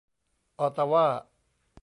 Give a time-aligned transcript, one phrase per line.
[0.59, 1.05] ออตาว่า